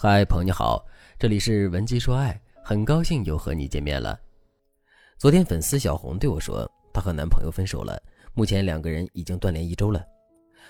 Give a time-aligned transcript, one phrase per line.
[0.00, 0.86] 嗨，朋友你好，
[1.18, 4.16] 这里是文姬说爱，很高兴又和你见面了。
[5.18, 8.00] 昨天粉丝小红对我说，她和男朋友分手了，
[8.32, 10.00] 目前两个人已经断联一周了。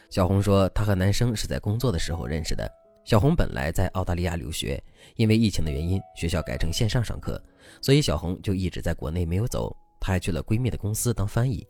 [0.09, 2.67] 小红说，她和男生是在工作的时候认识的。
[3.05, 4.83] 小红本来在澳大利亚留学，
[5.17, 7.39] 因为疫情的原因，学校改成线上上课，
[7.83, 9.77] 所以小红就一直在国内没有走。
[10.01, 11.67] 她还去了闺蜜的公司当翻译，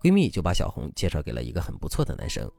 [0.00, 2.50] 闺蜜就把小红介绍给了一个很不错的男生，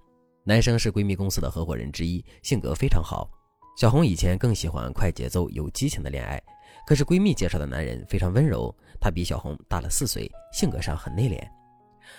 [0.44, 3.28] 男生是闺蜜公司的合伙人之一，性格非常好。
[3.76, 6.42] 小红以前更喜欢快节奏、有激情的恋爱，
[6.88, 11.46] 可是闺蜜介绍的男人非常温柔，他比小红大了四岁，性格上很内敛。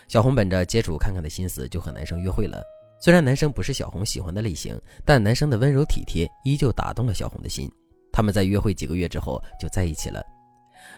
[0.07, 2.63] 小红本着接触看看的心思就和男生约会了。
[3.01, 7.71] 虽然男生不是小红喜欢的类型，但男生的温柔体贴依旧打动了小红的心。
[8.13, 10.23] 他们在约会几个月之后就在一起了，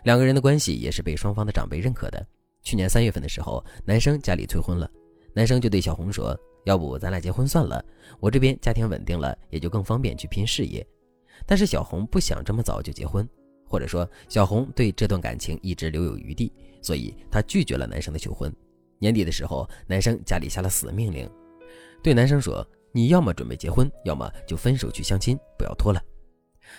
[0.03, 2.27] 两个人的关系也是被双方的长辈认可的。
[2.65, 4.91] 去年三月份的时候，男生家里催婚了，
[5.35, 6.37] 男生就对小红说。
[6.69, 7.83] 要不咱俩结婚算了，
[8.21, 10.87] 我这边家庭稳定了，也就更方便去拼事业。
[11.47, 13.27] 但是小红不想这么早就结婚，
[13.67, 18.55] 或者说小红对这段感情一直留有余地，所以她拒绝了男生的求婚。
[18.99, 21.27] 年底的时候，男生家里下了死命令，
[22.03, 25.99] 对男生说：“你要么准备结婚，要么就分手去相亲，不要拖了。”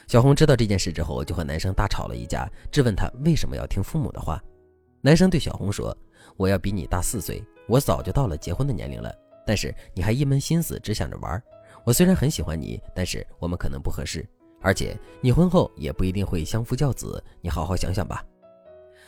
[0.06, 4.40] 小红知道这件事之后，就和男生大吵了一架，质问他为什么要听父母的话。
[5.02, 5.98] 男生对小红说
[6.38, 9.12] ：“我要比你大四岁，我早就到了结婚的年龄了。”
[9.50, 11.42] 但是你还一门心思只想着玩，
[11.84, 14.24] 我虽然很喜欢你，但是我们可能不合适，
[14.62, 18.24] 而且你婚后也不一定会相夫教子，你好好想想吧。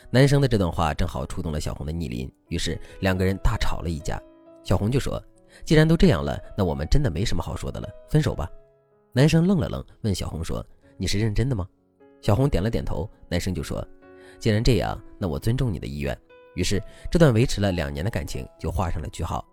[0.10, 4.20] 男生的这段话正好触动了小红的逆鳞，于是两个人大吵了一架。
[4.64, 5.24] 小红就说
[5.64, 8.50] ：“既然都这样了，那我们真的没什么好说的了，分手吧。”
[9.14, 10.66] 男生愣了愣，问小红说
[10.98, 11.68] ：“你是认真的吗？”
[12.20, 13.08] 小红点了点头。
[13.30, 13.88] 男生就说
[14.42, 16.20] ：“既然这样，那我尊重你的意愿。”
[16.56, 19.46] 于是这段维持了两年的感情就画上了句号。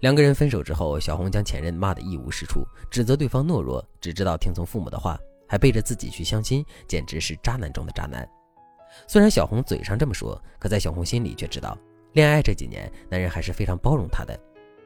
[0.00, 8.26] 两个人分手之后，小红将前任骂得一无是处，指责对方懦弱，只知道听从父母的话，还背着自己去相亲，简直是渣男中的渣男。
[9.06, 11.78] 虽然小红嘴上这么说，可在小红心里却知道，
[12.14, 14.38] 恋爱这几年，男人还是非常包容她的。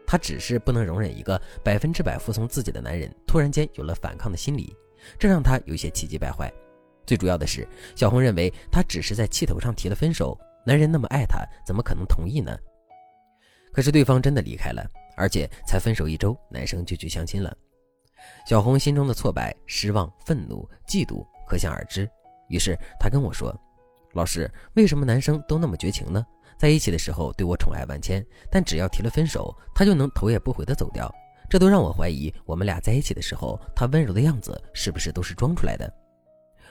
[0.05, 4.75] 她只是不能容忍一个百分之百服从自己的男人突然间有了反抗的心理，
[5.17, 6.53] 这让她有些气急败坏。
[7.07, 10.37] 最主要的是，小红认为他只是在气头上提了分手，
[10.67, 12.59] 男人那么爱她，怎么可能同意呢？
[13.73, 14.85] 可是对方真的离开了。
[15.17, 17.57] 而且才分手一周，男生就去相亲了。
[18.47, 22.09] 小红心中的挫败、失望、愤怒、嫉妒可想而知。
[22.49, 23.55] 于是她跟我说
[24.15, 26.25] ：“老师，为什么男生都那么绝情呢？
[26.57, 31.13] 在一起的时候对我宠爱万千，但只要提了分手，他就能头也不回的走掉。
[31.51, 35.93] 这都让我怀疑，我们俩在一起的时候，他温柔的样子是不是都是装出来的？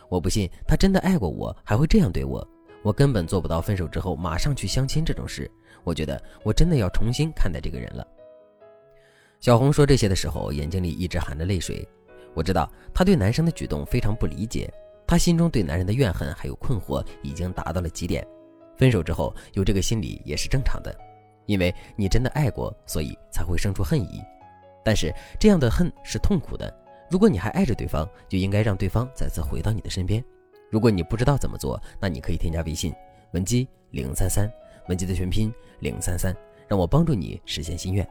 [0.10, 2.46] 我不信他真的爱过我，还会这样对我。
[2.82, 5.50] 我根本做不到分手之后马上去相亲这种事。
[5.84, 8.08] 我觉得我真的要重新看待这个人了。”
[9.44, 11.86] 小红说这些的时候，眼睛里一直含着泪水。
[12.34, 14.74] 我知道她对男生的举动非常不理解，
[15.06, 18.26] 她心中对男人的怨恨还有困惑已经达到了极点。
[18.78, 20.98] 分手之后有这个心理也是正常的，
[21.46, 24.22] 因为你真的爱过，所以才会生出恨意。
[24.82, 26.74] 但是这样的恨是痛苦的。
[27.12, 30.24] 如果你还爱着对方，就应该让对方再次回到你的身边。
[30.72, 32.94] 如果你不知道怎么做，那你可以添加微信
[33.34, 34.50] 文姬零三三，
[34.88, 36.34] 文姬的全拼零三三，
[36.66, 38.08] 让我帮助你实现心愿。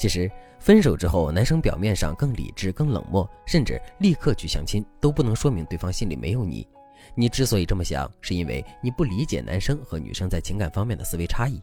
[0.00, 6.66] 其实分手之后，男生表面上更理智、更冷漠，甚至立刻去相亲，都不能说明对方心里没有你。
[7.14, 11.60] 你之所以这么想，是因为你不理解男生和女生在情感方面的思维差异。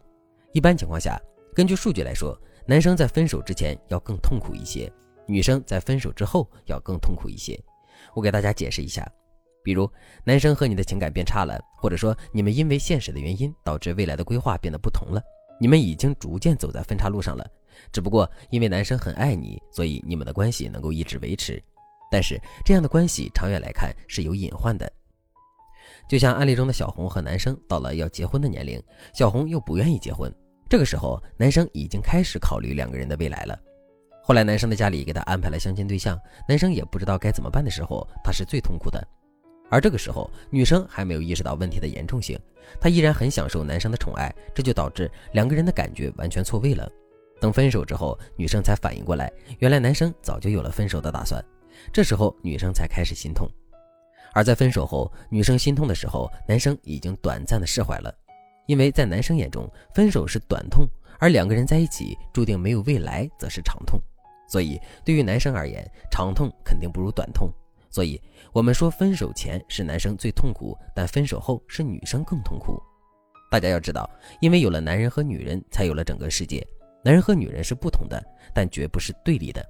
[0.53, 1.19] 一般情况下，
[1.55, 4.87] 根据数据来说，男生在分手之前要更痛苦一些，
[5.25, 7.59] 女生在分手之后要更痛苦一些。
[8.13, 9.11] 我给大家解释一下，
[9.63, 9.89] 比如
[10.23, 15.19] 男生和你的情感变差了，或者说你们因为现实的原因导致未来的规划变得不同了，
[15.59, 17.43] 你们已经逐渐走在分岔路上了。
[17.91, 21.61] 只不过因为男生很爱你，所以你们的关系能够一直维持。
[22.09, 24.91] 但是这样的关系长远来看是有隐患的。
[26.07, 28.81] 就像案例中的小红和男生到了要结婚的年龄，
[29.13, 30.33] 小红又不愿意结婚。
[30.69, 33.59] 这个时候，男生已经开始考虑两个人的未来了。
[34.23, 39.05] 后来男生的家里给他安排了相亲对象，男生也不知道该怎么办的时候，他是最痛苦的。
[39.69, 42.39] 而这个时候，女生还没有意识到问题的严重性，
[42.79, 46.89] 她依然很享受男生的宠爱，这就导致两个人的感觉完全错位了。
[47.39, 51.43] 等分手之后，女生才反应过来，原来男生早就有了分手的打算。
[51.93, 53.49] 这时候，女生才开始心痛。
[54.33, 58.13] 而在分手后，女生心痛的时候，男生已经短暂的释怀了，
[58.65, 60.87] 因为在男生眼中，分手是短痛，
[61.19, 63.99] 而两个人在一起注定没有未来，则是长痛。
[64.49, 67.51] 所以，对于男生而言，长痛肯定不如短痛。
[67.89, 72.81] 所以，我们说分手前是男生最痛苦，但分手后是女生更痛苦。
[73.49, 74.09] 大家要知道，
[74.39, 76.65] 因为有了男人和女人，才有了整个世界。
[77.03, 78.21] 男人和女人是不同的，
[78.53, 79.65] 但绝不是对立的。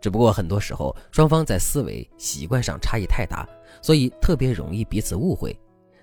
[0.00, 3.48] 只不过很多时候双方在思维习惯上差异太大，
[3.80, 5.56] 所以特别容易彼此误会。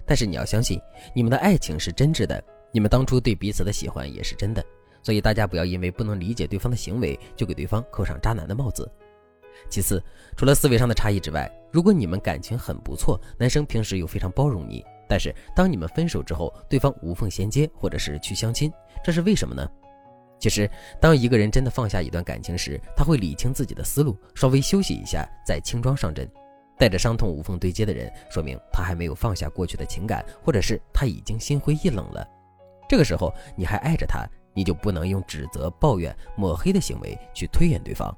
[0.06, 0.80] 但是你要相信，
[1.14, 2.42] 你们的爱情是真挚的，
[2.72, 4.66] 你们当初对彼此的喜欢也是真的。
[5.04, 8.90] 所以大家不要因为不能理解对方的行为，就给对方扣上渣男的帽子。
[9.70, 10.02] 其次，
[10.36, 18.72] 除了思维上的差异之外，如果你们感情很不错，男生平时又非常包容你，但是当你们分手之后，对方无缝衔接或者是去相亲，
[19.04, 19.70] 这是为什么呢？
[20.40, 20.70] 其实，
[21.02, 26.30] 当一个人真的放下一段感情时，他会理清自己的思路，稍微休息一下，再轻装上阵。
[26.78, 32.26] 带着伤痛无缝对接的人，说明他还没有放下过去的情感，或者是他已经心灰意冷了。
[32.88, 38.18] 这个时候你还爱着他，你就不能用指责、抱怨、抹黑的行为去推演对方。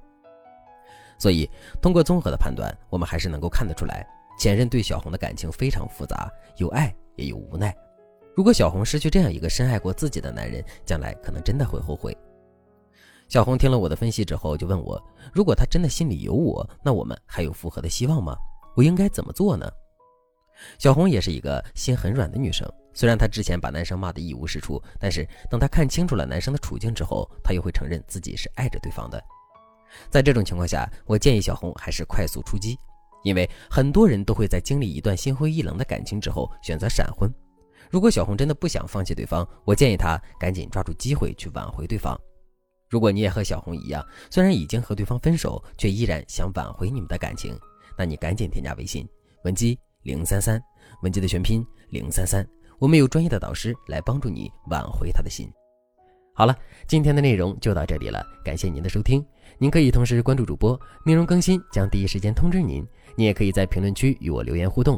[1.18, 1.50] 所以，
[1.82, 4.06] 通过综合的判断，我们还是能够看得出来，
[4.38, 7.76] 前任对小红的感情非常复杂，有爱也有无奈。
[8.36, 12.16] 如果小红失去这样一个深爱过自己的男人，将来可能真的会后悔。
[13.28, 15.02] 小红听了我的分析之后，就问我：
[15.34, 18.36] 如果他真的心里有我，那我们还有复合的希望吗？
[18.76, 19.70] 我应该怎么做呢？
[20.78, 29.22] 小红也是一个心很软的女生，虽然她之前把男生骂得一无是处，但是等她看清楚了男生的处境之后，她又会承认自己是爱着对方的。
[30.10, 32.78] 在这种情况下，我建议小红还是快速出击，
[33.24, 37.34] 因为很多人都会在经历一段心灰意冷的感情之后选择闪婚。
[37.92, 42.18] 如果小红真的不想放弃对方，我建议她赶紧抓住机会去挽回对方。
[42.90, 47.54] 如果你也和小红一样，虽然已经和对方分手，却依然想挽回你们的感情。
[47.98, 49.08] 那你赶紧添加微信
[49.44, 50.62] 文姬零三三，
[51.04, 52.48] 文姬的全拼零三三，
[52.80, 55.52] 我们有专业的导师来帮助你挽回他的心。
[56.34, 56.56] 好了，
[56.88, 59.24] 今天的内容就到这里了，感谢您的收听。
[59.58, 62.88] 您可以同时关注主播，内容更新将第一时间通知您。
[63.18, 64.98] 你也可以在评论区与我留言互动，